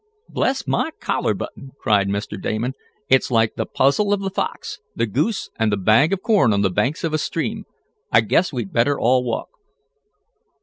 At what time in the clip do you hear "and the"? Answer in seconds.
5.59-5.77